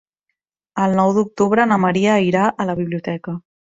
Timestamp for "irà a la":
2.31-2.77